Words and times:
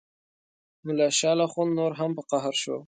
ملا 0.85 1.07
شال 1.19 1.39
اخند 1.47 1.71
نور 1.77 1.91
هم 1.99 2.11
په 2.17 2.21
قهر 2.31 2.53
شو. 2.61 2.75